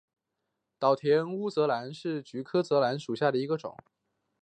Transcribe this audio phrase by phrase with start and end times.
[0.79, 3.77] 岛田氏泽兰为菊科泽兰属下的一个种。